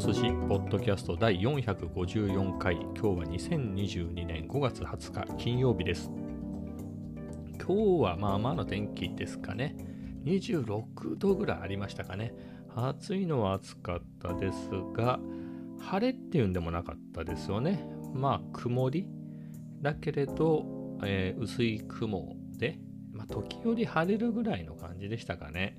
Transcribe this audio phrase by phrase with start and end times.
[0.00, 2.76] と寿司ポッドキャスト第454回。
[2.76, 6.10] 今日は2022年5月20日金曜日です。
[7.58, 9.76] 今日はまあまあの天気ですかね。
[10.24, 12.32] 26度ぐらいありましたかね。
[12.74, 15.20] 暑いのは暑かったですが
[15.78, 17.84] 晴れっていうんでもなかったですよね。
[18.14, 19.06] まあ曇り。
[19.82, 20.64] だけれど、
[21.04, 22.78] えー、薄い雲で、
[23.12, 25.78] まあ、時折晴れるぐらいの感じでしたかね。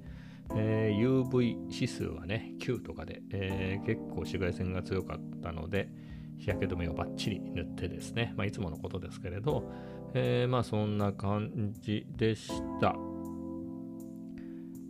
[0.56, 5.90] えー、UV 指数はね、9とかで、えー、結構紫外線が強かったので、
[6.38, 9.72] 日焼け止めをバッチリ塗ってですね、まあ、いつものことですけれど、
[10.14, 12.96] えー、まあそんな感じでした。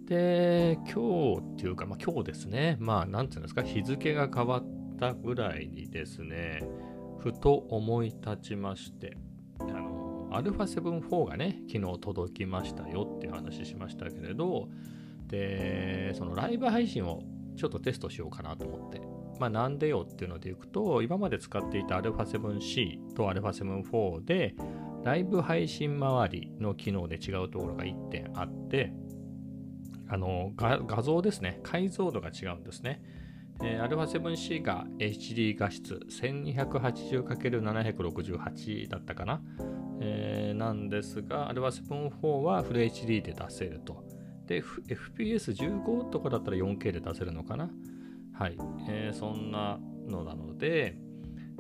[0.06, 4.66] で、今日っていうか、まあ今日ですね、まあなんていうんですか、日付が変わっ
[5.00, 6.64] たぐらいにですね、
[7.20, 9.16] ふと思い立ちまして、
[9.60, 14.70] あの、α7-4 がね、昨日届きましたよっていう話しましたけれど、
[15.31, 17.23] で、そのライブ配信を
[17.57, 19.01] ちょっとテストしようかなと思って。
[19.39, 24.55] まあなんでよっていうのでいくと、今まで使っていた α7C と α7-4 で、
[25.05, 28.93] ライブ配信周りの機能で違うところが1点あって、
[30.09, 33.03] あの画像ですね、解像度が違うんですね。
[33.63, 39.41] えー、α7C が HD 画質 1280×768 だったかな、
[40.01, 44.05] えー、なんですが α7-4 はフル HD で出せると。
[44.52, 47.70] で、FPS15 とかだったら 4K で出せるのかな？
[48.34, 48.58] はい。
[48.90, 50.98] えー、そんなのなので、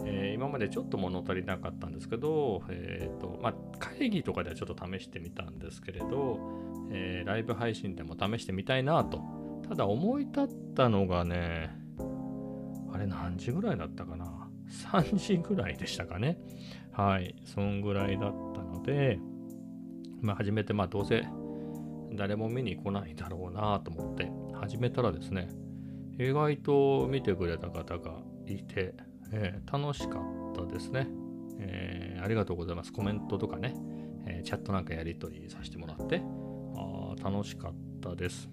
[0.03, 6.39] えー、今までちょっと物足りなかったんですけど、えーとまあ、会議とかではちょっと試してみたんですけれど、
[6.92, 9.22] えー、ライブ配信でも試してみたいなと。
[9.69, 11.69] ただ思い立ったのがね、
[12.92, 14.50] あれ何時ぐらいだったかな
[14.92, 16.38] ?3 時ぐらいでしたかね。
[16.92, 17.36] はい。
[17.45, 19.17] そんぐらいだったので、
[20.19, 21.25] まあ初めてまあどうせ
[22.13, 25.49] 誰も見に来ないだろうなと思って始めたらですね、
[26.19, 28.94] 意外と見てくれた方がいて、
[29.31, 31.07] えー、楽しかったですね、
[31.59, 32.91] えー、ありがとうございます。
[32.91, 33.75] コメントとかね、
[34.25, 36.21] え、チャットなんかやり取りさせてもらって、
[36.75, 38.50] あ楽しかったです。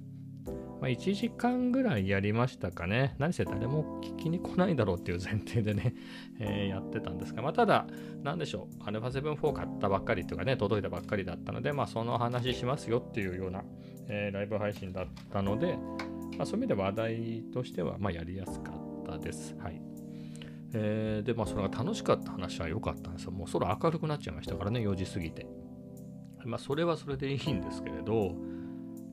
[0.80, 3.14] まあ、1時間ぐらいやりましたかね。
[3.18, 5.94] 何せ誰も聞きに来ないだろうっていう前提でね、
[6.38, 7.86] えー、やってたんですが、まあ、ただ、
[8.22, 13.64] なんでしょう、α7-4 買ったばっかりというかね、届いたばっかりだったので、まあ、その話しますよっていうような、
[14.08, 15.76] えー、ライブ配信だったので、
[16.36, 19.56] まあ、そういう意味で話題としては、まあ、やりやすかったです。
[19.58, 19.80] はい。
[20.74, 23.32] えー、で、まあ、それが楽しかった話は良かったんですよ。
[23.32, 25.46] もう空明るくなっちゃいましたからね、4時過ぎて。
[26.44, 28.34] まあ、それはそれでいいんですけれど、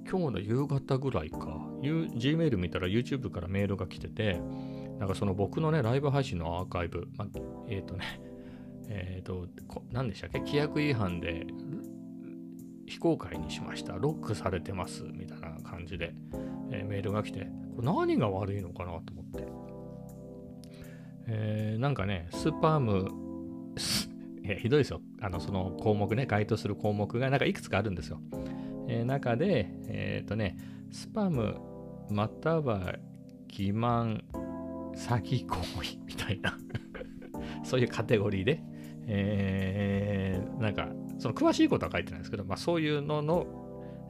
[0.10, 1.38] 今日の夕方ぐらいか、
[1.82, 4.40] Gmail 見たら YouTube からメールが来てて、
[5.00, 7.28] なんかその僕のね、ライブ配信のアーカイブ、まあ、
[7.68, 8.22] えっ、ー、とね、
[8.88, 9.48] えっ、ー、と、
[9.92, 10.40] 何でしたっけ？
[10.40, 11.48] 規約違反で
[12.86, 13.94] 非公開にしました。
[13.94, 15.04] ロックされてます。
[15.04, 16.14] みたいな感じで、
[16.72, 19.48] えー、メールが来て、これ何が悪いのかなと思って。
[21.28, 23.10] えー、なんかね、スパーム、
[24.46, 25.02] いや、ひどいですよ。
[25.20, 28.22] あの、その項目ね、該当する項目がなんかいくつかあるんですよ。
[28.88, 30.58] えー、中で、えっ、ー、とね、
[30.92, 31.58] スパム
[32.10, 32.96] または
[33.50, 34.22] 欺瞞
[34.96, 36.58] 詐欺行為みたいな
[37.64, 38.64] そういうカテゴリーで、
[39.08, 43.46] えー、なんか、その詳しいことは書いてないんですけど、まあ、そういうのの、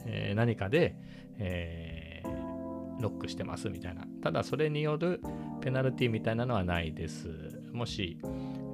[0.06, 0.96] えー、何かで、
[1.38, 4.06] えー、ロックしてますみたいな。
[4.22, 5.20] ただ、それによる
[5.60, 7.28] ペナルティみたいなのはないです。
[7.72, 8.18] もし、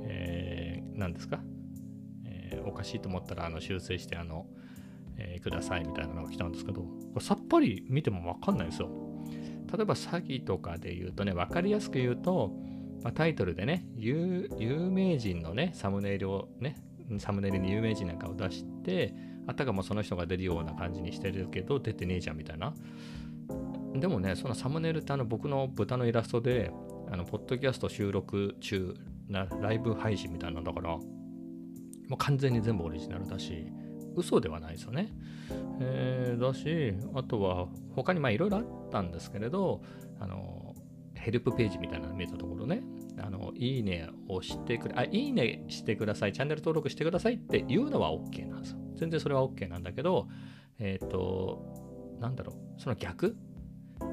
[0.04, 1.42] えー、何ですか、
[2.24, 4.46] えー、おかしいと思ったら、あの修正して、あの、
[5.24, 8.90] えー、くださいみたいなのが来たんですけど、これさっぱり見てもわかんないですよ。
[9.72, 12.52] 例えば詐欺とかで言うとね、わかりやすく言うと、
[13.02, 16.76] まあ、タイトルでね有、有名人のね、サムネイルをね、
[17.18, 19.14] サムネイルに有名人なんかを出して、
[19.46, 22.74] あたかもその人が出るような感じにしてるけど、出てねえじゃんみたいな。
[23.94, 26.70] でもね、そのサムネイルってあの僕の豚のイラストで、
[27.10, 28.94] あの、ポッドキャスト収録中
[29.28, 31.02] なライブ配信みたいなんだから、も
[32.12, 33.66] う完全に全部オリジナルだし、
[34.16, 35.12] 嘘ではないですよね。
[35.80, 39.82] えー、だし、あとは他にまあいろいろあったんですけれど、
[40.20, 40.74] あの、
[41.14, 42.82] ヘルプページみたいなの見えたところね、
[43.18, 48.78] あの、いいねをしてくれ、あ、いいねしてください、チャンネル登録してくださいって言うのは OK なんですよ。
[48.96, 50.28] 全然それは OK なんだけど、
[50.78, 53.36] えっ、ー、と、なんだろう、その逆？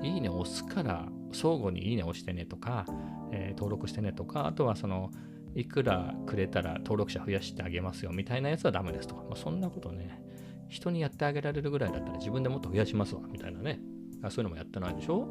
[0.03, 2.85] いいね押すから、相互にいいね押してねとか、
[3.31, 5.11] えー、登録してねとか、あとはその、
[5.59, 10.21] いくらくれたら登録者増やしてあげますよみたいなやつはダメですとか、まあ、そんなことね、
[10.69, 13.79] 人にやってあげられるぐらいだったら自分でもっと増やしますわみたいなね、
[14.23, 15.27] そういうのもやってないでしょ？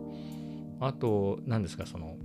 [0.81, 2.17] あと、何ですか、その、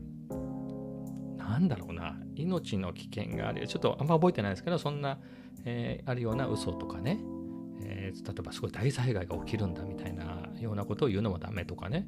[1.38, 5.20] なんだろうな、命の危険がある、ちょっとあんま覚えてないですけど、そんな、
[5.66, 7.20] えー、あるような嘘とかね、
[7.84, 12.08] えー、例えばすごい大災害が起きるんだみたいなようなことを言うのもダメとかね、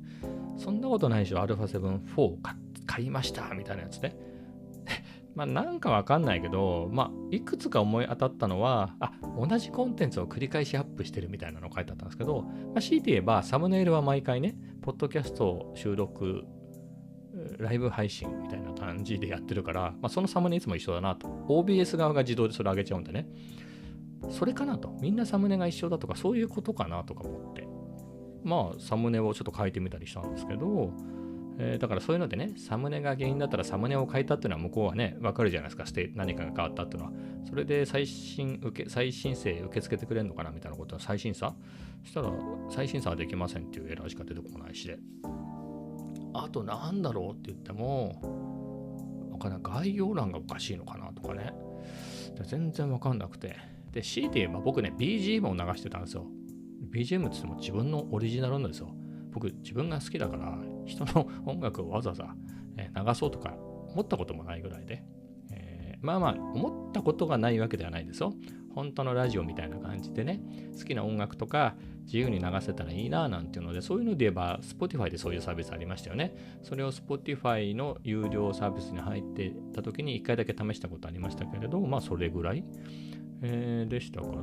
[0.58, 2.38] そんなことないでしょ、α7-4
[2.86, 4.16] 買いましたみたいなやつね。
[5.36, 16.46] まあなんかわかんないけど、まあいくつか思い当たったのは、あ、同じコンテンツを繰り返しアップしてるみたいなの書いてあったんですけど、まあ、強いて言えばサムネイルは毎回ね、ポッドキャスト収録、
[17.60, 21.28] ライブ配信みたいな感じでやってるから、まあ、そのサムネいつも一緒だなと。
[21.50, 23.28] OBS 側が自動でそれ上げちゃうんでね。
[24.30, 24.96] それかなと。
[25.02, 27.68] みんなサムネが一緒だとか、そういうことかなとか思って。
[28.44, 30.92] まあ、サムネをちょっと変えてみたりしたんですけど、
[31.58, 37.14] えー、だからそういうのでね、サムネが原因だったらサムネを変えたっていうのは向こうはね、わかるじゃないですか、して何かが変わったっていうのは。
[37.48, 41.56] それで最新受け、再申請受け付けてくれるのかなみたいなことは再審査
[42.04, 42.32] したら、
[42.70, 45.00] 再審査はできませんっていうエラーしか出てこないしで。
[46.34, 49.60] あとなんだろうって言っても、わかんない。
[49.64, 51.54] 概要欄がおかしいのかなとかね。
[52.44, 53.56] 全然わかんなくて。
[53.92, 56.26] で、強いて言えば僕ね、BGM を流してたんですよ。
[56.92, 58.94] BGM って言っても自分のオリジナルなんですよ。
[59.36, 62.36] 僕、自分が好きだから、人の音楽をわざわざ、
[62.78, 63.54] 流そうとか
[63.90, 65.04] 思ったこともないぐらいで、
[65.52, 68.34] えー、まあまあ思ったことがないわけではないですよ。
[68.74, 70.42] 本当のラジオみたいな感じでね、
[70.78, 76.34] 好きな音楽とか自由に流せたらいいななんていうので、そういうので言えば Spotify でそういうサービスありましたよね。
[76.64, 82.64] それを Spotify の有料サービスに入ってた時に1回だけ試したことありましたけれど、まあそれぐらい、
[83.42, 84.34] えー、でしたから、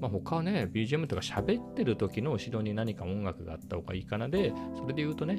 [0.00, 5.38] まあ、他はね、BGM とか喋ってる時の後ろに何か音楽があった方がいいかなで、それで言うとね、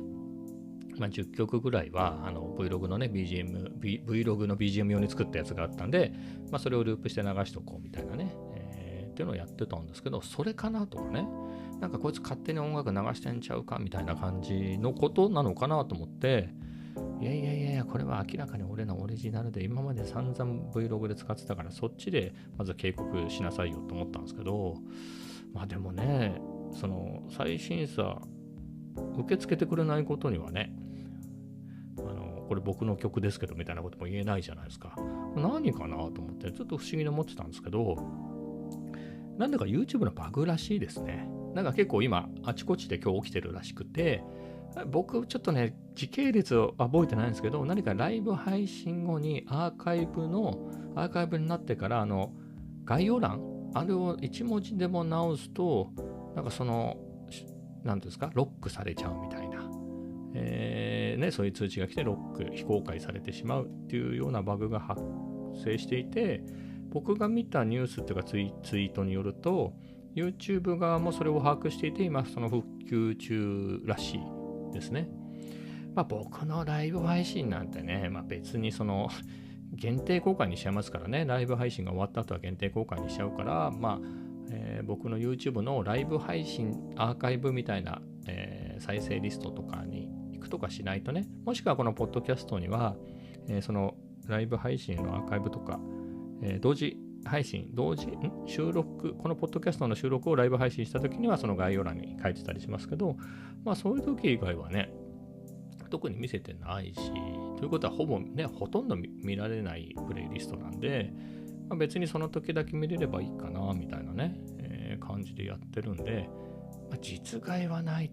[0.98, 6.14] まあ、10曲ぐらいはあの Vlog のね BGM、v、Vlog の BGM 用に作ったやつがあったんで、
[6.52, 11.26] まあ、それをループして流しとこうみたいなね、えー、っていうのをやってたんですけど、それかなとかね、
[11.80, 16.50] なんかこいつ勝手に音楽流してんちゃうかみたいな感じのことなのかなと思って、
[17.22, 24.76] いやいやいやこれは明らかに俺のオリジナルで今まで散々 Vlog で使ってたからそっちでまず警告しなさいよと思ったんですけど
[25.54, 26.42] まあでもね
[26.74, 28.22] その再審査
[29.18, 30.72] 受け付けてくれないことにはね
[31.98, 34.96] あのこれ僕の曲ですけどみたいなことも言えないじゃないですか。
[35.36, 37.98] 何かなと思ってちょっと不思議に思ってたんですけど
[39.38, 41.30] なんだか YouTube のバグらしいですね。
[41.54, 44.24] なんか結構今あちこちで今日起きてるらしくて
[44.88, 52.32] 僕ちょっとね時系列を覚えてないんですけど何かライブ配信後にアーカイブのアーカイブになってからあの
[52.86, 53.42] 概要欄
[53.74, 55.90] あれを1文字でも直すと
[56.38, 56.96] なんかその
[57.84, 59.70] 何ですかロックされちゃうみたいな、
[60.36, 65.02] えーね、そういう通知が来てロック非公開されてしまうっていうようなバグが発
[65.62, 66.42] 生していて
[66.92, 69.74] 僕が見たニュースっていうかツイツイートによると
[70.16, 75.10] YouTube 側もそれを把握していて今その復旧中らしいですね。
[75.96, 79.10] まあ、僕のライブ配信なんてね、まあ、別にその
[79.74, 92.96] 限定公開にしちゃいますからね、ライブ配信が終わった後は限定公開にしちゃうから、まあえー、僕の YouTube のライブ配信アーカイブみたいな、えー、再生リストとかに行くとかしないとね、もしくはこのポッドキャストには、
[93.48, 93.96] えー、その
[94.28, 95.80] ライブ配信のアーカイブとか、
[96.42, 98.08] え同時配信、同時、
[98.46, 103.18] 収録、このポッドキャストの収録をライブ配信したときにはその概要欄に書いてたりしますけど、
[103.64, 104.92] まあそういう時以外はね、
[105.90, 107.12] 特に見せてないし、
[107.58, 111.12] ということはほぼね、ほとんど見られないプレイリストなんで、
[111.68, 116.30] まあ、別にその時だけ見れればいいかな、みたいなね、えー、感じでやってるんで、
[116.90, 118.12] まあ、実害はない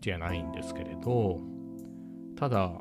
[0.00, 1.40] じゃないんですけれど、
[2.36, 2.80] ただ、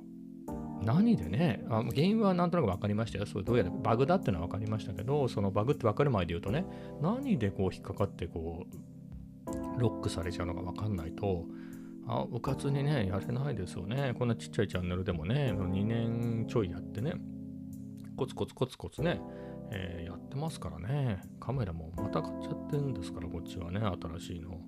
[0.81, 3.25] 何でねあ、原因はなんとなく分かりましたよ。
[3.25, 6.65] そうどうやらバグだってのは分かりましたけど、そのバグって分かる前で言うとね、
[7.01, 8.65] 何でこう引っかかってこ
[9.46, 11.46] う、ロックされちゃうのか分かんないと、
[12.08, 14.13] あ、部活にね、やれないですよね。
[14.18, 17.13] こんなちっちゃいチャンネルでもね、2年ちょいやってね、
[18.18, 19.22] コツコツコツコツね、
[19.72, 21.22] えー、やってますからね。
[21.39, 24.60] カメラもまた買っちゃってるんですから、こっちはね、新しいの。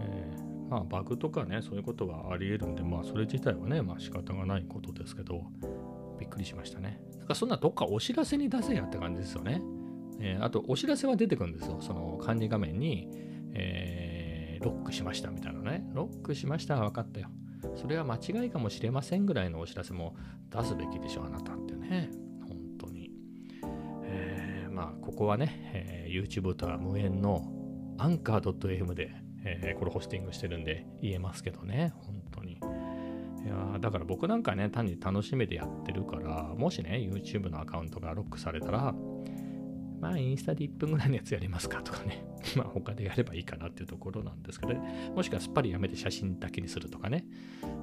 [0.00, 5.42] えー、まあ、バグとかね、そういうことはあり得るんで、まあ、それ自体はね、まあ、仕方がないことですけど、
[6.18, 7.00] びっくりしましたね。
[7.18, 9.62] なんかそんなどっかお知らせに出せやって感じですよね。
[10.20, 11.78] えー、あと、お知らせは出てくるんですよ。
[11.80, 13.08] その管理画面に、
[13.52, 13.93] えー
[14.64, 15.84] ロックしましたみたいなね。
[15.92, 17.28] ロックしましたは分かったよ。
[17.76, 20.16] それは間違いかもしれませんぐらいのお知らせも
[20.50, 22.08] 出すべきでしょ、あなたってね。
[22.48, 23.10] 本当に。
[24.04, 27.42] えー、まあ、ここはね、えー、YouTube とは無縁の
[27.98, 32.52] アンカー .fm で、えー、これホスティングしてるんで言えますけどね、本当に。
[32.54, 38.94] いやだから僕なんかね、単に楽しめてやってるから、もしね、YouTube のアカウントがロックされたら、
[40.00, 42.24] まあ、インスタで1分ぐらいのやつやりますかとかね。
[42.56, 47.24] まあ、他でやればいいかなっていうところなんですけど、ねもしくはすっぱりやめて写真だけにするとかね。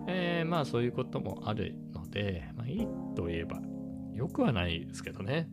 [0.07, 3.61] えー、まあ、そういうこともあるので、まあ、いいと言えば、
[4.13, 5.49] よくはないですけどね。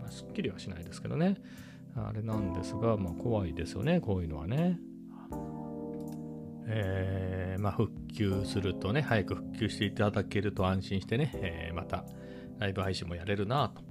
[0.00, 1.36] まあ、すっきりはしないですけどね。
[1.96, 4.78] あれなんですが、まあ、怖いですよね、こういうのはね。
[6.66, 12.04] えー、まあ、復旧するとね、早く復旧していただけると安心してね、えー、また
[12.58, 13.82] ライブ配信もやれるなと。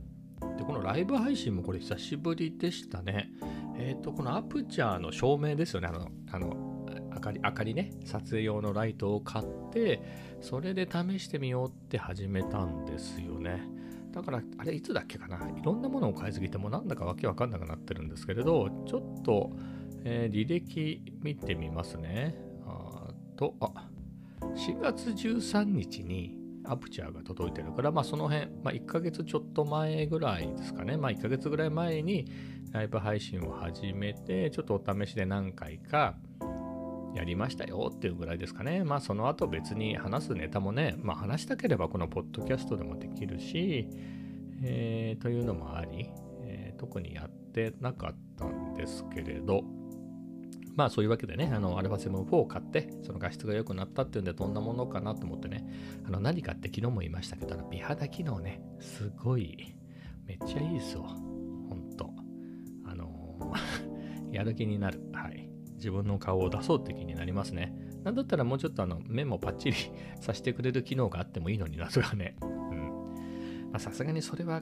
[0.57, 3.29] で、このライブ配信もこれ久しぶりでしたね。
[3.77, 5.87] えっ、ー、と、このアプチャーの照明ですよね。
[5.87, 6.73] あの、あの、
[7.13, 10.01] 明かり、明かりね、撮影用のライトを買って、
[10.41, 13.63] それで試してみようって始めたんですよね。
[14.11, 15.37] だから、あれいつだっけかな。
[15.49, 19.51] いろんなものを買いすぎてもなんだかわけわかんなくなってるんですけれど、ちょっと、
[20.03, 22.35] えー、履歴見てみますね。
[22.65, 23.89] あと、あ、
[24.41, 30.98] 4月13日にアプチャーが届いてるから、まあその辺、まあ1ヶ月ちょっと前ぐらいですかね。
[30.98, 32.25] まあ1ヶ月ぐらい前に
[32.72, 36.15] ライブ配信を始めて、ちょっとお試しで何回か
[37.15, 38.84] やりましたよっていうぐらいですかね。
[38.84, 43.88] まあその後別に話すネタもね、まあ話したければこのポッドキャストでもできるし、
[44.63, 46.10] えー、というのもあり、
[46.41, 49.63] えー、特にやってなかったんですけれど、
[50.75, 55.65] まあそういうわけでね、あの、α7-4 を買って、その画質が良くなったっていうんで、どんなものかなと思ってね、
[56.05, 59.75] あの、何かって昨日も言いましたけど、あの美肌機能ね、すごい、
[60.25, 61.03] めっちゃいいですよ。
[61.03, 62.09] ほんと。
[62.85, 63.53] あの、
[64.31, 65.01] やる気になる。
[65.13, 65.49] はい。
[65.75, 67.75] 自分の顔を出そうって気になりますね。
[68.03, 69.75] なんだったらもうちょっとあの、目もパッチリ
[70.21, 72.35] させてくれる機能があってもいいのにな、それはね。
[72.41, 73.79] うん。
[73.79, 74.61] さすがにそれは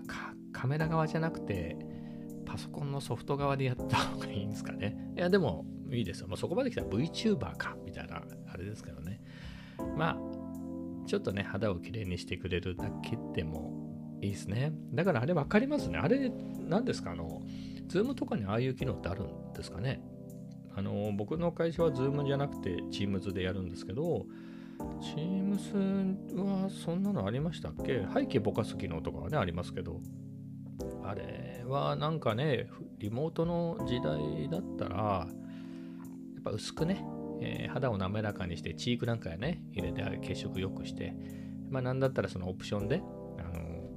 [0.51, 1.77] カメラ側じゃなくて、
[2.45, 5.13] パソコンのソフト側でやった方がいいんですかね。
[5.15, 6.27] いや、でも、いいですよ。
[6.27, 9.21] まあ、そこまで来たら VTuber か、みたいな、あれですけどね。
[9.97, 14.71] まあ、ちょっとね、肌をきれいにしてくれるだけでもいいですね。
[14.93, 15.97] だからあれ分かりますね。
[15.97, 17.11] あれ、何ですか？
[17.11, 17.41] あの、
[17.87, 20.01] Zoomとかにああいう機能ってあるんですかね？
[20.73, 24.25] あの、僕の会社は Zoomじゃなくて Teams でやるんですけど、
[25.15, 28.05] Teams はそんなのありましたっけ？
[28.13, 29.99] 背景ぼかす機能とかはね、ありますけど、
[31.03, 32.69] あれはなんかね、
[32.99, 35.27] リモートの時代だったら、
[36.41, 37.05] っぱ薄くね、
[37.39, 41.15] えー、肌を滑らかにして、チークなんかやね、入れて血色良くして、
[41.69, 43.01] まあなんだったらそのオプションで、
[43.37, 43.89] あのー、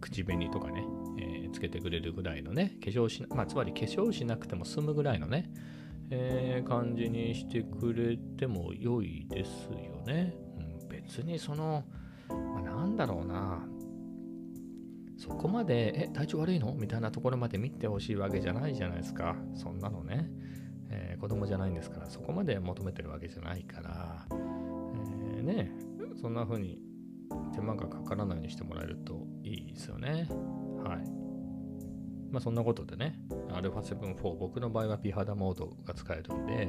[0.00, 0.84] 口紅とかね、
[1.18, 5.50] えー、つけてくれるぐらいのね、化粧しまあつまり化粧しなくても済むぐらいのね、
[6.10, 10.34] え、感じにしてくれても良いですよね。
[10.58, 11.84] うん、別にその、
[12.28, 13.66] まあ、なんだろうな、
[15.16, 16.74] そこまで、え、体調悪いの？
[16.74, 19.36] みたいなところまで見てほしいわけじゃないじゃないですか。
[19.54, 20.28] そんなのね。
[21.22, 25.70] 子供じゃないんですからそこまで求めてるわけじゃないから、えー、ね
[26.20, 26.80] そんな風に
[27.54, 30.26] 手間がかからないようにしてもらえるといいですよね。
[30.84, 32.32] はい。
[32.32, 36.68] まあそんなことでね α7-4 僕の場合は美肌モードが使えるんで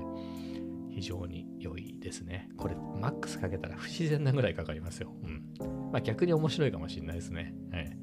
[0.92, 2.48] 非常に良いですね。
[2.56, 5.12] これマックスかけたら不自然なぐらいかかりますよ。
[5.24, 5.92] うん。
[5.92, 7.56] まあ逆に面白いかもしれないですね。
[7.72, 7.98] はい。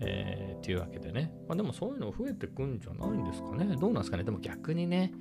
[0.00, 1.32] えー、っていうわけでね。
[1.46, 3.76] まあでもそういうの増えてくんじゃないんですかね。
[3.76, 4.24] どうなんですかね。
[4.24, 5.12] でも逆にね、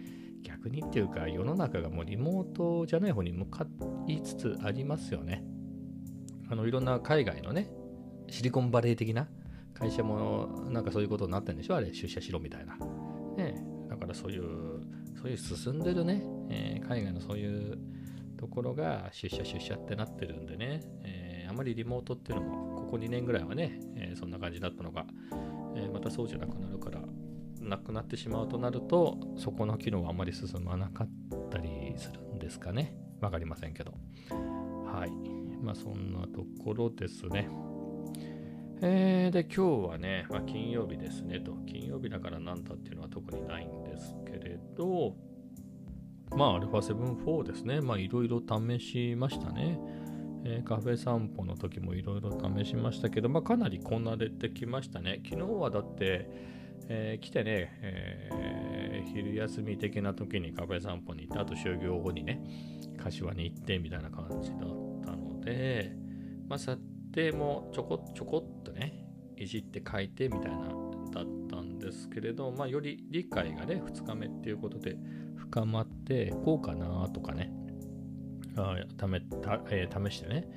[0.44, 3.66] 逆にっていうか世の中がもうリモートじゃない方に向か
[4.08, 5.44] いつつありますよね。
[6.50, 7.70] あのいろんな海外のね、
[8.30, 9.28] シリコンバレー的な
[9.74, 11.76] 会社もなんかそういうことになってるんでしょ？
[11.76, 12.76] あれ出社しろみたいな。
[13.38, 14.44] ねだからそういう、
[15.22, 17.78] そういう進んでるね、えー、海外のそういう
[18.38, 25.06] ところが出社出社ってなってるんでね、えー、あまりリモートっていうのもここ2年ぐらいはね、えー、そんな感じだったのが、
[25.76, 27.00] えまたそうじゃなくなるから
[27.64, 31.10] なくなってしまうとなると、そこの機能はあまり進まなかっ
[31.50, 32.96] たりするんですかね。
[33.22, 33.94] わかりませんけど。
[34.32, 35.12] はい。
[35.64, 37.50] まあそんなところですね。
[38.86, 41.54] えー、で、今日はね、まあ、金曜日ですねと。
[41.66, 45.16] 金曜日だからなんだっていうのは特にないんですけれど、
[46.36, 47.80] まあ、α7-4 ですね。
[47.80, 49.80] まあ、いろいろ試しましたね。
[50.44, 55.22] え、カフェ散歩の時もいろいろ試しましたけど、まあ、かなりこなれてきましたね。
[55.24, 56.30] 昨日はだって、
[56.90, 62.44] えー、来てね、えー、昼休み的な時にカフェ散歩に行って、あと就業後にね、
[62.98, 64.60] 柏に行ってみたいな感じだっ
[65.06, 65.94] たので、
[66.48, 66.78] まあ、査
[67.14, 70.68] 定もちょこちょこっとね、いじって書いてみたいな
[71.12, 74.98] だったんですけれど、まあ、より理解がね、2日目っていうことで
[75.36, 77.52] 深まって、こうかなとかね、
[78.56, 80.48] あためたえー、試してね、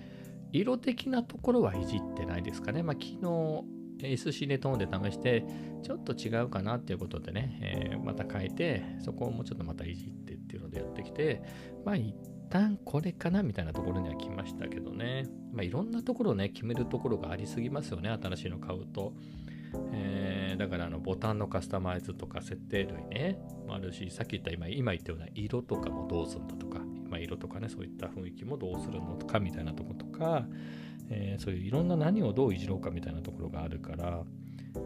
[0.53, 2.83] 色的なところはいじってないですかね。
[2.83, 5.45] まあ、昨日 SC でトーンで試して、
[5.83, 11.43] ちょっと違うかなっていうことでね、えー、また変えて、そこをもうちょっとまたいじってっていうのでやってきて、
[11.85, 12.15] まあ一
[12.51, 15.27] 旦これかなみたいなところには来ましたけどね。
[15.53, 19.15] まあいろんなところね、決めるところがありすぎますよね、新しいの買うと。
[19.93, 30.47] えー、だからあのボタンのカスタマイズとか設定類ね、もあるし、さっき言った今今言ったような色とかもどうするんだとか、ま、色とかね、そういった雰囲気もどうするのかみたいなとことか、
[31.11, 34.25] えー、そういういろんな何をどういじろうかみたいなところがあるから、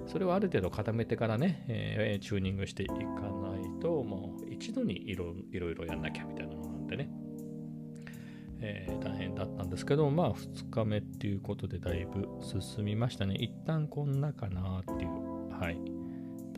[0.07, 7.11] それをある程度固めてからね、えー、チューニングしていかないと、もう一度にいろいろやんなきゃみたいなのなんでね。
[8.63, 13.35] えー、大変だったんですけど、まあ2日目っていうことでだいぶ進みましたね。
[13.37, 15.51] 一旦こんなかなっていう。
[15.51, 15.79] はい。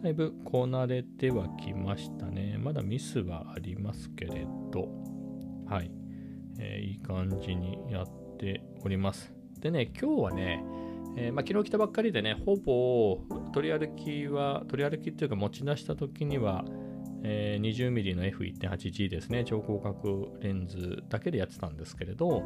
[0.03, 2.59] だいぶこなれてはきましたね。
[2.59, 4.89] まだミスはありますけれど、
[5.67, 5.93] はい。
[6.59, 9.42] えー、いい感じにやっております。
[9.63, 10.65] でね、今日はね、
[11.17, 13.21] えー、まあ、昨日来たばっかりでね、ほぼ
[13.53, 16.65] 取り歩きは、取り歩きっていうか持ち出した時には、
[17.23, 22.43] えー、20mm の F1.8G ですね、超広角レンズだけでやってたんですけれど、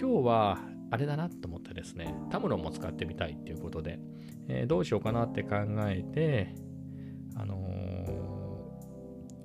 [0.00, 0.58] 今日は
[0.92, 3.98] あれだなと思ってですね、タムロンも使ってみたいっていうことで、
[4.46, 5.56] えー、どうしようかなって考
[5.88, 6.54] えて、
[7.34, 7.56] あの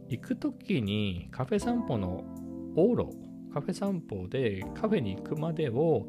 [0.09, 2.23] ー、行く時にカフェ散歩の
[2.75, 3.17] 往路、
[3.51, 6.07] カフェ散歩でカフェに行くまでを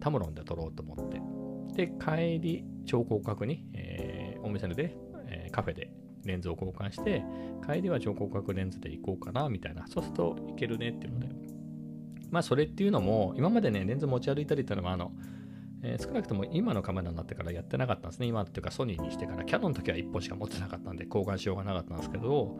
[0.00, 4.96] タムロンで撮ろうと思って、で、帰り、超広角に、えー、お店で、
[5.28, 5.90] えー、カフェで
[6.24, 7.22] レンズを交換して、
[7.66, 9.86] 帰りは超広角レンズで行こうかな、みたいな。
[9.86, 11.28] そうするといけるねっていうので。
[12.30, 15.12] まあ、それっていうのも、今までね、レンズ持ち歩いたりっていうのは、あの、
[15.82, 18.26] えー、少なくとも今のカメラになってからやってなかったんですね。
[18.26, 22.58] 今っていうかソニーにしてから、キャノンの時は1本しか持ってなかったんで、交換しようがなかったんですけど、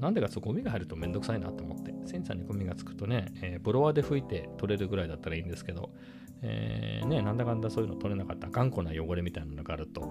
[0.00, 5.90] なんでかそうゴミが入るとめんどくさいなと思って、センサーにゴミがつくとね、えー、ブロワーで拭いて取れるぐらいだったらいいんですけど、
[6.42, 10.02] えー、ね、なんだかんだそういうの取れなかった頑固な汚れみたいなのがあると、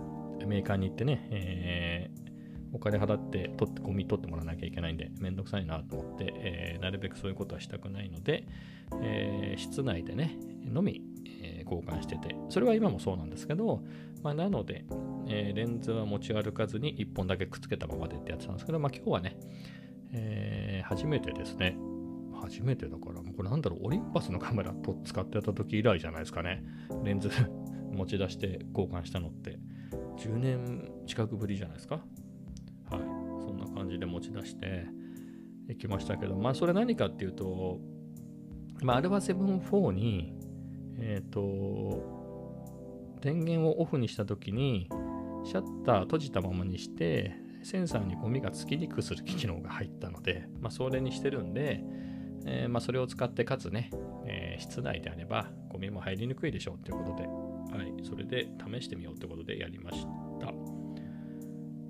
[0.48, 8.48] メーカーに行ってね、えー、お金払って取ってゴミ取ってもらわなきゃいけないんで、めんどくさいなと思って、え、なるべくそういうことはしたくないので、
[9.02, 11.02] え、室内でね、のみ、
[11.42, 13.84] え交換してて、それは今もそうなんですけど、
[14.24, 14.86] まあ、なので、
[15.28, 19.38] えレンズは持ち歩かずに1本だけくっつけたままでってやってたんですけど、まあ、今日はね、
[20.14, 21.78] え初めてですね、
[22.42, 26.64] 初めてだから、これなんだろう、オリンパスのカメラと使ってた時以来じゃないですかね。
[27.04, 27.30] レンズ
[27.94, 29.60] 持ち出して交換したのって、
[30.18, 31.96] 10年近くぶりじゃないですか。
[31.96, 33.00] はい。
[33.46, 34.86] そんな感じで持ち出して
[35.70, 37.80] いきましたけど、まあそれ何かっていうと、
[38.82, 40.34] まあ α7-4 に、
[40.98, 42.23] えっ、ー、と、
[43.24, 44.90] 電源をオフにした時に、
[45.46, 47.34] シャッター閉じたままにして、
[47.64, 51.82] センサーにゴミがつきにくくする機能が入ったので、まあ、それにしてるんで、
[52.46, 53.90] えー、まあ、それを使ってかつね、
[54.26, 57.28] えー、室内であればゴミも入りにくいでしょうということで、
[57.78, 60.06] はい、それで試してみようということでやりまし
[60.42, 60.54] た。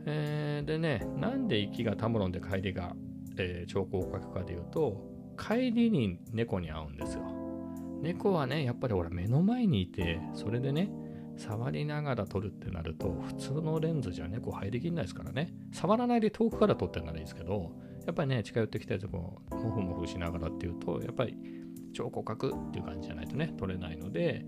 [0.06, 2.96] えー、でね、なんで息がタムロンで帰りが、
[3.38, 5.02] えー、超広角かでいうと、
[5.40, 7.24] 帰りに猫に会うんですよ。
[8.04, 10.92] 猫はね、やっぱりほら目の前にいて、それでね、
[11.38, 15.54] 触りながら撮るってなると、普通のレンズじゃ猫入りきんないですからね。
[15.72, 17.72] 触らないで遠くから撮ってるならいいですけど、
[18.06, 19.10] やっぱりね、近寄ってきたやつを、
[19.52, 21.36] モフモフしながらっていうと、やっぱり
[21.94, 24.46] 超広角っていう感じじゃないとね、撮れないので、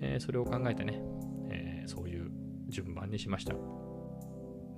[0.00, 1.02] えー、それを考えてね、
[1.50, 2.30] えー、そういう
[2.68, 3.54] 順番にしました。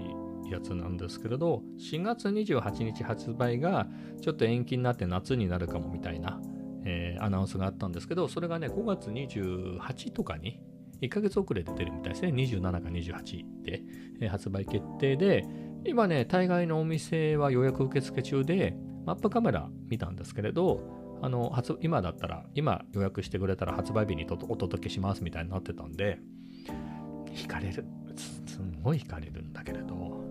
[0.48, 3.86] いやつなんですけれど、4月28日発売が
[4.22, 6.40] ちょっと延期になって夏になるかもみたいな、
[6.84, 10.62] えー、アナウンスがあったんですけど、それがね、5月28とかに
[11.00, 12.28] 1ヶ月遅れで出るみたいですね。
[12.30, 13.82] 27か28で、
[14.20, 15.44] えー、発売決定で、
[15.84, 20.80] 今ね、大概のお店は予約受付中で、マップカメラ見たんですけれど、
[21.22, 26.18] あの発今だったら、今予約してくれたら発売日にとお届けしますみたいになってたんで、
[27.34, 27.84] 引かれる。
[28.16, 30.24] すんごい引かれるんだけれど、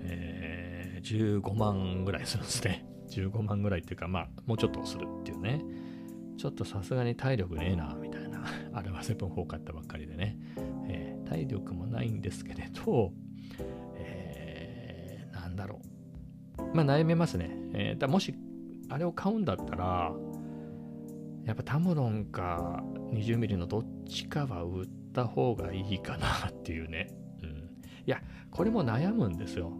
[0.00, 2.86] えー、15万ぐらいするんですね。
[3.10, 5.62] 15万ぐらいっていうか、まあ、もうちょっとするっていうね。
[6.38, 8.19] ちょっとさすがに体力ねえな、みたいな
[8.72, 10.38] アルファ7 4買ったばっかりでね、
[10.88, 13.12] えー、体力もないんですけれど、
[13.96, 15.80] えー、なんだろ
[16.58, 16.76] う。
[16.76, 17.50] まあ悩めますね。
[17.74, 18.34] えー、だもし
[18.88, 20.12] あれを買うんだったら、
[21.44, 27.08] やっぱタムロンか 20mm のどっちかは売った方がいいかなっていうね。
[27.42, 27.48] うん。
[27.48, 29.72] いや、これも悩むんですよ。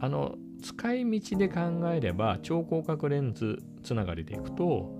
[0.00, 1.60] あの、使い道で考
[1.92, 4.95] えれば、超広角レンズつながりでいくと、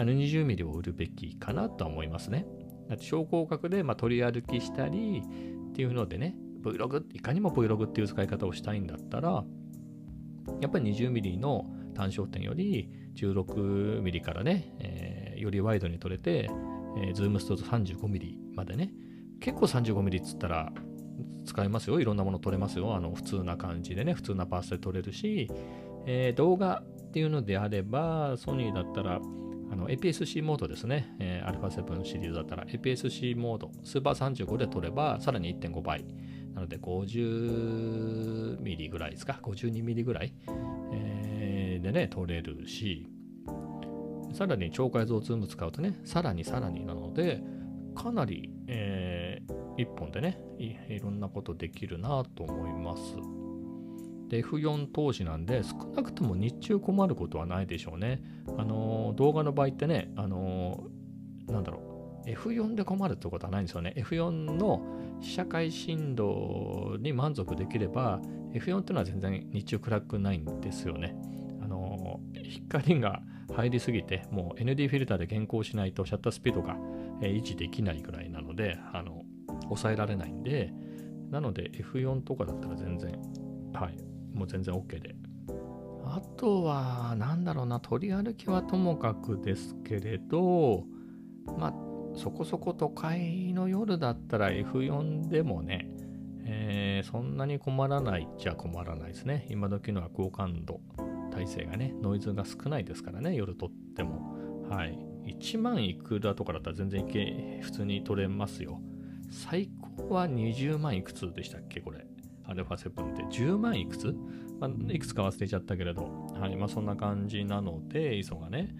[0.00, 2.46] あの 20mm を売るべきかなとは思いますね。
[2.88, 9.44] だって小広角でま取り歩きしたりっていうのでね、Vlog、いかにも Vlog っていう使い方をしたいんだったら、
[10.62, 16.48] やっぱり 20mm の単焦点より 16mm からね、えー、よりワイドに撮れて、
[16.96, 18.94] えー、ズームストー 35mm までね、
[19.38, 20.72] 結構 35mm っつったら
[21.44, 22.00] 使えますよ。
[22.00, 22.94] いろんなもの撮れますよ。
[22.94, 25.50] あの普通な感じでね、普通なパースで撮れるし、
[26.06, 29.20] えー、動画っていうのであれば、ソニーだったら、
[29.70, 36.04] あの APS-C モードですね、えー、α7 シリーズだったら APS-C モード、スーパー35で撮ればさらに1.5倍。
[36.54, 40.34] なので50ミリぐらいですか、52ミリぐらい、
[40.92, 43.08] えー、でね、撮れるし、
[44.32, 47.40] さらに超解像ズーム使うとね、さらにさらになので、
[47.94, 53.39] かなり、えー、1本でねい、いろんなことできるなと思います。
[54.30, 58.22] で F4 投資なんで少なくとも日中困ることはないでしょうね。
[58.56, 60.84] あの動画の場合ってね、あの
[61.48, 63.92] なんだろう F4 で困るってことはないんですよね。
[63.96, 64.80] F4 の
[65.20, 68.20] 被写界深度に満足できれば
[68.52, 71.16] F4 っていうのは全然日中暗くないんですよね。
[71.60, 76.76] あの光が入りすぎてもう ND フィルターで原稿しないとシャッタースピードが
[77.20, 79.22] 維持できないぐらいなのであの
[79.64, 80.72] 抑えられないんで
[81.30, 83.20] なので F4 とかだったら全然
[83.72, 84.09] はい
[84.40, 85.14] もう全然 OK で。
[86.06, 90.84] あとは、なんだろうな、取り歩きはともかくですけれど、
[91.58, 91.74] まあ、
[92.16, 95.90] そこそこ都会の夜だったら F4 でもね、
[96.46, 99.46] えー、そんなに困らないっちゃ困らないですね。
[99.50, 100.80] 今時のは高感度
[101.32, 104.36] 体制がね、ノイズが少ないですからね、夜撮っても。
[104.70, 104.98] はい。
[105.26, 108.80] 1万いくらとかだったら全然いけ、普通に撮れますよ。
[109.30, 112.09] 最高は20万いくつでしたっけ、これ。
[112.54, 114.14] Α7 って10万いくつ、
[114.58, 116.02] まあ、いくつか忘れちゃったけれど、
[116.34, 118.74] はいまあ、そんな感じなので、ISO がね。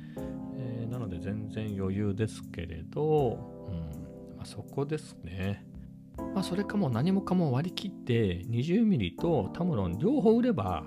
[0.56, 5.64] えー、なので全然余裕ですけれど、うんまあ、そこですね。
[6.34, 10.84] まあ、それかも何もかも割り切って 20mm とタムロン両方売れば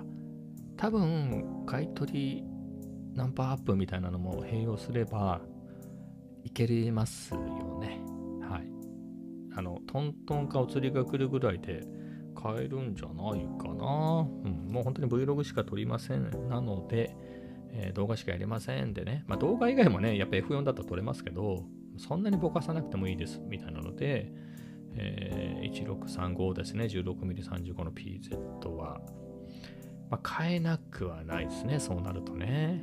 [0.76, 2.44] 多分買い取り
[3.14, 5.40] ナンパアップみたいなのも併用すれば
[6.44, 8.00] いけますよね。
[8.42, 8.68] はい。
[9.56, 11.82] あの、トントンかお釣りが来るぐらいで
[12.44, 14.28] 買えるんじゃないかな。
[14.44, 17.16] うん、もう本当に Vlog しか撮りませんなので、
[17.72, 21.64] えー、動画しかやりませんでね、まあ、動画以外もね、やっぱ F4 だと撮れますけど、
[21.96, 24.30] そんなにぼかさなくてもいいですみたいなので、
[24.96, 29.00] えー、1635ですね、16mm35 の PZ は、
[30.10, 32.82] まあ、買えなくはないですね、そうなるとね。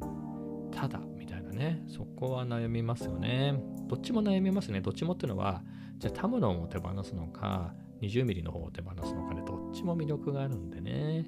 [0.00, 3.60] うん、ただ、みたいなね、そこは悩みますよね。
[3.88, 4.80] どっちも悩みますね。
[4.80, 5.64] どっちもっていうのは、
[5.98, 7.74] じゃあタムロンを手放すのか、
[8.08, 11.24] 20ミリの方を手放すのかで、どっちも魅力があるんでね。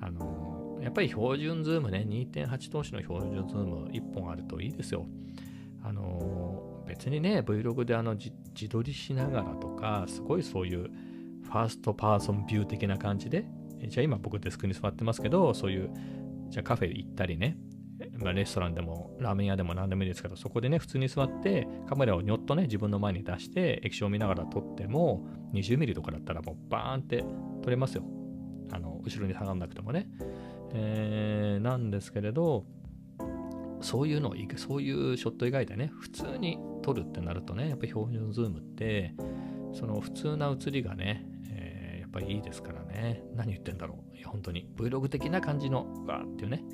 [0.00, 5.06] あの、やっぱり標準ズームね、2.8通しの標準ズーム1本あるといいですよ。
[5.84, 8.32] あの、別にね、Vlog であの自
[8.68, 10.90] 撮りしながらとか、すごいそういう
[11.42, 13.44] ファーストパーソンビュー的な感じで、
[13.88, 15.90] じゃあ今僕デスクに座ってますけど、そういう、
[16.50, 17.56] じゃあカフェ行ったりね、
[18.22, 27.24] ま、レストランでもラーメン屋でも何でもいいですけど、そこでね、普通に座ってカメラをにょっとね、自分の前に出して、液晶を見ながら撮っても、20ミリとかだったらもうバーンって
[27.62, 28.04] 撮れますよ。
[28.72, 30.08] あの、後ろに下がんなくてもね。
[30.74, 32.64] えー、なんですけれど、
[33.80, 39.14] そういうのを、そういうショット以外でね、普通に撮るってなるとね、やっぱ標準ズームって、
[39.72, 43.22] その普通な写りがね、えー、やっぱりいいですからね。
[43.34, 44.16] 何言ってんだろう。
[44.16, 46.64] いや、本当に Vlog 的な感じのがっていうね。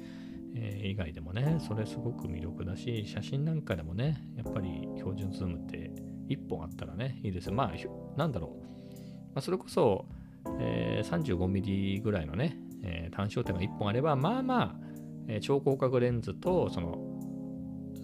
[0.61, 5.91] え、以外でもね、それすごく魅力だし、写真なんかでもね、やっぱり標準ズームって
[6.29, 7.51] 1本あったらね、いいです。
[7.51, 8.67] まあ、なんだろう。
[9.35, 10.07] まあ、それこそ、
[10.61, 14.77] えー、35mm ぐらいのね、えー、単焦点が1本あれば、まあまあ、
[15.29, 16.99] えー、超広角レンズと、その、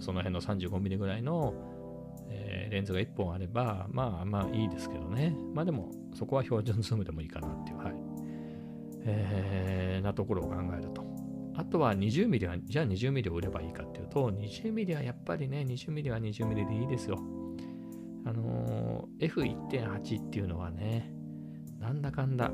[0.00, 1.54] その辺の 35mm ぐらいの、
[2.28, 5.36] えー、レンズが1本あれば、まあまあいいですけどね。
[5.54, 7.94] まあでも、そこは標準ズームでもいいかなっていう、はい。
[9.06, 11.13] えー、なところを考えると。
[11.56, 17.18] あとは 20mm は、じゃあ 20mm を売ればいいかっていうと、20mm はやっぱりね、20mm は 20mm でいいですよ。
[18.26, 21.12] あのー、F1.8 っていうのはね、
[21.78, 22.50] なんだかんだ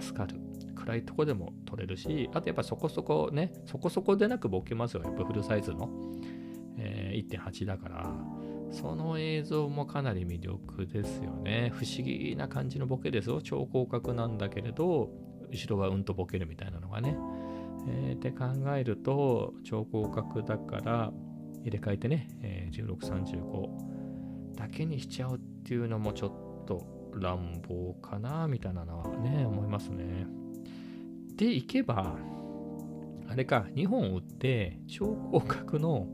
[0.00, 0.40] 助かる。
[0.74, 5.02] 暗いとこでも撮れるし、あとやっぱそこそこね、そこそこでなくボケますよ。
[5.02, 5.90] やっぱフルサイズの。
[6.78, 8.14] えー、1.8だから、
[8.70, 11.72] その映像もかなり魅力ですよね。
[11.74, 13.40] 不思議な感じのボケですよ。
[13.42, 15.10] 超広角なんだけれど、
[15.50, 17.16] 後ろはうんとボケるみたいなのがね。
[17.88, 21.12] えー、って考えると、超広角だから
[21.62, 30.26] 入れ替えてね、えー、1635だけにしちゃうっていうのもちょっと乱暴かな、みたいなのはね、思いますね。
[31.36, 32.16] で、いけば、
[33.28, 36.06] あれか、2本打って、超広角の、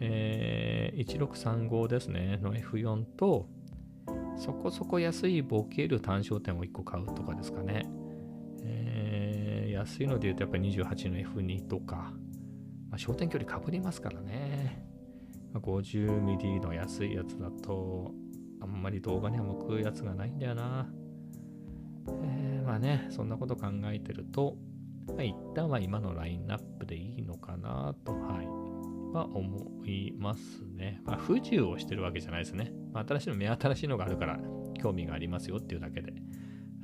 [0.00, 3.48] えー、1635ですね、の F4 と、
[4.36, 7.86] そこそこ安いボケる単焦点を1個買うとかですかね。
[8.62, 8.89] え、
[9.80, 12.12] 安いので言うとやっぱり28の F2 とか、
[12.90, 14.86] まあ、焦点距離かぶりますからね。
[15.54, 18.12] 50mm の安いやつだと、
[18.60, 20.88] あんまり動画には向くやつがないんだよな。
[22.22, 24.56] えー、まあね、そんなこと考えてると、
[25.08, 28.46] まあ、一旦は今のラインナップでいいのかなと、はい、
[29.12, 31.00] は思いますね。
[31.04, 32.72] まあ、不自由をしてるわけじゃないですね。
[32.92, 34.38] まあ、新しいの、目新しいのがあるから
[34.80, 36.12] 興味がありますよっていうだけで。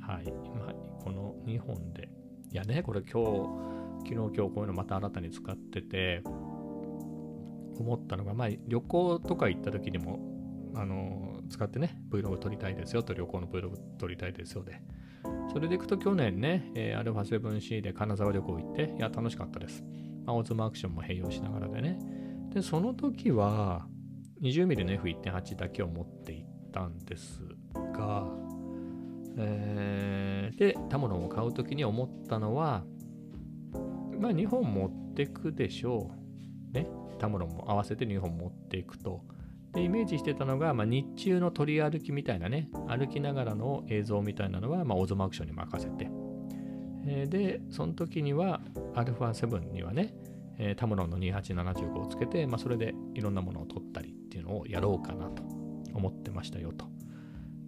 [0.01, 0.31] はい。
[0.57, 2.09] まあ、この2本で。
[2.51, 6.23] いやね、これ今日、昨日今日こういうのまた新たに使ってて、
[7.79, 10.19] 思ったのが、まあ、旅行とか行った時にも、
[10.75, 14.81] あの、使ってね、Vlog 撮りたいですよと、旅行の Vlog 撮りたいですよで。
[15.51, 19.83] それでいくと去年ね、えー、α7C で金沢旅行行って、いや、楽しかったです。
[20.25, 21.99] まあ、オズマアクションも併用しながらでね。
[22.53, 23.87] で、その時は、
[24.41, 27.41] 20mm の F1.8 だけを持っていったんです
[27.93, 28.27] が、
[29.37, 32.83] えー、で、タモロンを買う時に思ったのは、
[34.19, 36.11] まあ、2本持ってくでしょ
[36.71, 36.73] う。
[36.73, 36.87] ね。
[37.19, 39.23] タモロンも合わせて2本持っていくと。
[39.73, 46.09] でイメージしてたのが、まあ、日中の取り歩きみたいなね、歩きながらの映像みたいなのは、まあ、オズマアクションに任せて、
[47.05, 48.61] え、で、その時には
[48.95, 50.13] α7 にはね、
[50.57, 55.43] え、タムロンの2875をつけて、まあ、それでいろんなものを撮ったりっていうのをやろうかなと
[55.93, 56.96] 思ってましたよと。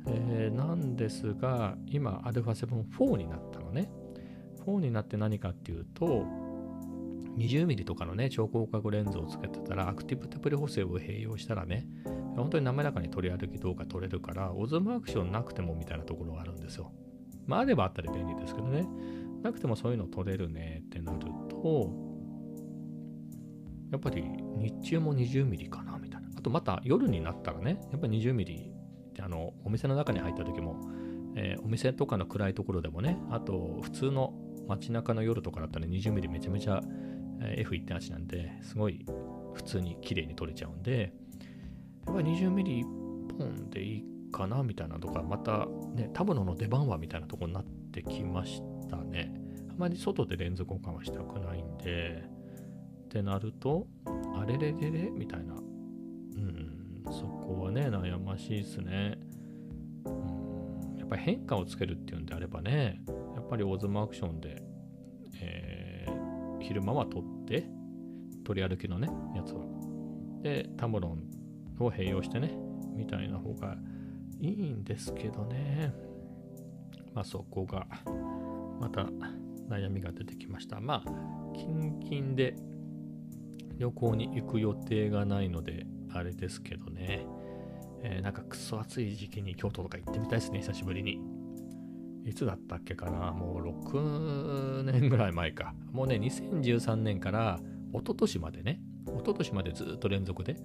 [0.07, 3.91] えー、なんですが、今 α7-4 になったのね。
[4.65, 6.25] 4になって何かっていうと、
[7.37, 11.87] 20mm とかのね、超広角レンズをつけてたら、アクティブテプレ補正を併用したらね、
[12.35, 16.91] 本当に滑らかに取り歩き動画撮れるから、オズムアクションなくてもみたいなところがあるんですよ。
[17.45, 18.87] まあ、あればあったり便利ですけどね。
[19.41, 21.91] なくてもそういうの撮れるねってなると、
[23.91, 24.23] やっぱり
[24.57, 26.29] 日中も 20mm かなみたいな。
[26.35, 28.68] あとまた夜になったらね、やっぱり 20mm
[29.21, 30.77] あの、お店の中に入った時も、
[31.35, 34.33] えー、お店とかの暗いところでもね、あと普通の
[34.67, 36.81] 街中の夜とかだったら 20mm めちゃめちゃ
[37.39, 39.05] F1.8 なんで、すごい
[39.53, 41.13] 普通に綺麗に撮れちゃうんで、
[42.05, 49.33] やっぱり 20mm 1本でいいかなみたいなとか、またね、タブノの出番はみたいなとこになってきましたね。
[49.69, 52.23] あまり外で連続交換はしたくないんで、
[53.05, 53.87] ってなると、
[54.35, 55.55] あれれれれみたいな。
[55.55, 56.68] うん、
[57.09, 59.17] そこはね、悩ましいですね。
[60.05, 60.09] う
[60.95, 63.01] ん、やっぱり変化をつけるっていうんであればね、
[63.35, 64.63] やっぱりオーズムアクションで
[65.41, 66.05] え
[66.59, 67.67] 昼間は取って、
[68.43, 69.65] 取り歩きのね、やつを。
[70.41, 71.23] で、タムロン
[71.79, 72.57] を併用してね、
[72.95, 73.77] みたいな方が
[74.39, 75.93] いいんですけどね。
[77.13, 77.87] まあそこが、
[78.79, 79.07] また
[79.69, 80.79] 悩みが出てきました。
[80.79, 82.55] まあ、近々で
[83.77, 87.25] 旅行に行く予定がないので、あれですけどね。
[88.01, 91.19] えー、なんかクソ暑い時期に京都とか行ってみたいですね、久しぶりに。
[92.25, 95.73] いつだったっけかなもう6年ぐらい前か。
[95.91, 97.59] もうね、2013年から
[97.91, 100.55] 一昨年までね、一昨年までずっと連続で、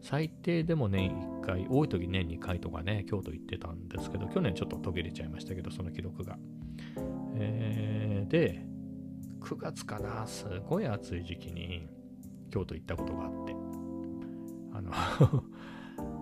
[0.00, 6.38] 最低でも年1回、多い時年2回とかね、京都行ってたんですけど、去年ちょっと途切れちゃいましたけど、その記録が。
[7.36, 8.66] えー、で、
[9.40, 11.88] 9月かな、すごい暑い時期に
[12.50, 13.54] 京都行ったことがあって、
[14.90, 15.44] の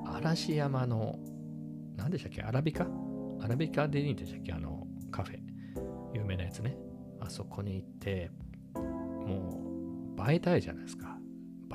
[0.15, 1.19] 嵐山の、
[1.97, 2.87] 何でしたっけ、アラビカ？
[3.41, 4.53] アラビカでいいんでしたっけ？
[4.53, 5.39] あの、カフェ、
[6.15, 6.77] 有名なやつね。
[7.21, 8.31] あそこに行って、
[8.75, 11.19] もう映えたいじゃないですか。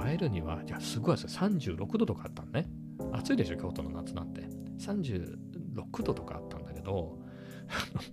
[0.07, 1.47] 映えるには、じゃあすごいですよ。
[1.49, 2.67] 36度とかあったのね。
[3.11, 4.41] 暑いでしょ、京都の夏なんて。
[4.79, 7.19] 36度とかあったんだけど、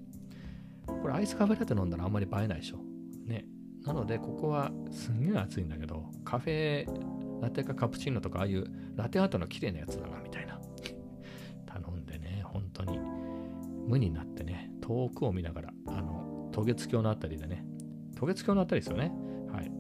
[0.87, 2.79] これアイスカフェラテ飲んだらあんまり映えないでしょ？
[3.27, 3.47] ね。
[3.85, 6.87] なので、ここはすんげえ暑いんだけど、カフェ
[7.41, 10.61] ラテかカプチーノとか、ああいうラテアートの綺麗なやつだな、みたいな。
[11.67, 12.99] 頼んでね、本当に
[13.87, 17.65] 無になってね、遠くを見ながら、あの、渡月橋のあたりでね、
[18.19, 19.13] 渡月橋のあたりですよね。
[19.51, 19.71] はい。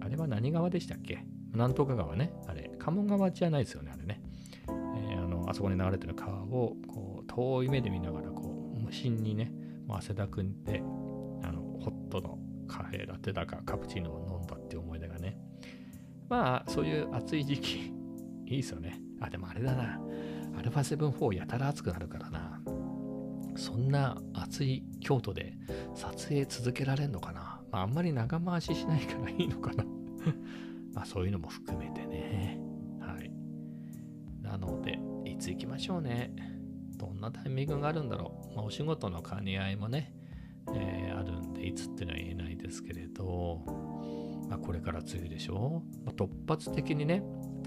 [0.00, 1.24] あれは何川でしたっけ？
[1.52, 2.32] なんとか川ね。
[2.46, 4.22] あれ、鴨川じゃないですよね、あれね。
[4.68, 9.52] えー、あの、あそこに流れてる川を、こう、遠い目で見ながら、こう、無心にね、
[9.86, 10.80] もう汗だくんで、
[11.42, 15.36] あの、ホットのカフェラテだかカプチーノを飲んだっていう思い出がね。
[16.28, 17.92] まあ、そういう暑い時期
[18.46, 19.00] いいですよね。
[19.20, 20.00] あ、でもあれだな。
[20.56, 22.62] アルファ7 4やたら暑くなるからな。
[23.56, 25.58] そんな暑い京都で
[25.94, 27.60] 撮影続けられんのかな。
[27.72, 29.84] まあ、あんまり長回ししないからいいのかな。
[30.94, 32.60] まあそういうのも含めてね。
[33.00, 33.32] はい。
[34.40, 36.32] なので、いつ行きましょうね。
[36.96, 38.54] どんなタイミングがあるんだろう。
[38.54, 40.14] まあ、お仕事の兼ね合いもね、
[40.72, 43.89] えー、あるんで、いつってのは言えないですけれど、
[44.50, 47.22] まあ、これから梅雨でしょ、まあ、突発的にね、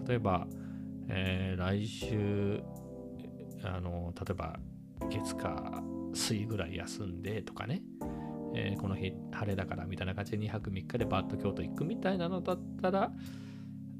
[0.06, 0.48] 例えば、
[1.08, 2.62] えー、来週、
[3.63, 4.60] あの、例えば
[5.10, 5.82] 月か
[6.13, 7.82] 水ぐらい休んでとかね、
[8.54, 13.12] えー、この日晴れだからみたいな感じで2泊3日でバッと京都行くみたいなのだったら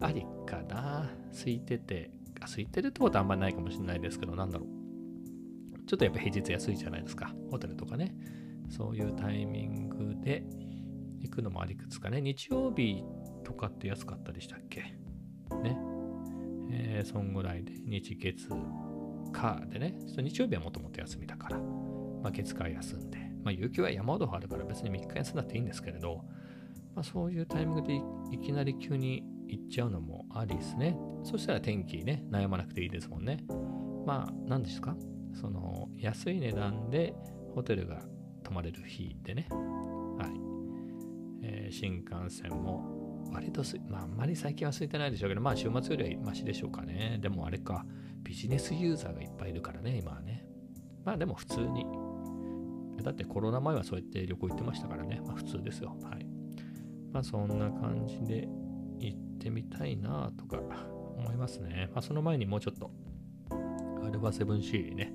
[0.02, 1.10] ありかな。
[1.32, 5.86] 空いてて空いてるってことはあんまりないかもしれないですけどなんだろう。
[5.88, 7.34] ちょっとやっぱ平日安いじゃないですか。
[7.50, 8.14] ホテルとかね。
[8.70, 10.44] そういうタイミングで
[11.24, 12.22] 行くのもありくつかね。
[12.22, 13.04] 日曜日
[13.44, 14.82] とかって安かったでしたっけ？
[15.64, 15.78] ね。
[16.70, 17.74] えー、そんぐらいで。
[17.86, 18.50] 日月
[19.32, 19.96] 火でね。
[20.18, 23.18] 日曜日はもともと休みだから、まあ、月火休んで。
[23.44, 26.24] まあ、有給は山ほどあるから別に3日休んだっていいんですけれど、
[26.96, 30.98] まあ、そういうタイミングでいきなり急に行っちゃうのもありですね。
[31.24, 33.44] そしたら天気ね、悩まなくていいですもんね。
[34.06, 34.96] まあ、何ですか？
[35.34, 37.14] その、安い値段で
[37.54, 38.02] ホテルが
[38.44, 39.48] 泊まれる日でね。
[41.74, 47.18] 新幹線も割とす、まあ、あんまり最近は空いてないでしょうけど、まあ、週末よりはマシでしょうかね。
[47.22, 47.86] でもあれか、
[48.24, 50.46] ビジネスユーザーがいっぱいいるからね、今はね。
[51.04, 51.86] まあ、でも普通に
[53.02, 55.22] だってコロナ前はそうやって旅行行ってましたからね。
[55.26, 55.98] まあ普通ですよ。
[56.04, 56.26] はい。
[57.12, 58.48] まあそんな感じで
[59.00, 60.58] 行ってみたいなとか
[61.18, 61.90] 思いますね。
[61.94, 62.92] まあその前にもうちょっと
[63.52, 65.14] アルファ 7C ね、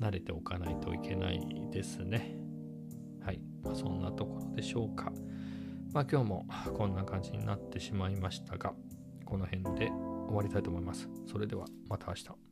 [0.00, 1.40] 慣れておかないといけない
[1.72, 2.36] ですね。
[3.20, 3.40] はい。
[3.62, 5.12] まあそんなところでしょうか。
[5.98, 8.72] まあ今日もこんな感じになってしまいましたが、
[9.24, 9.88] この辺で
[10.28, 11.08] 終わりたいと思います。
[11.26, 12.47] それではまた明日。